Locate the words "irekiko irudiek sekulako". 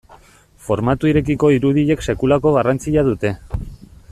1.11-2.55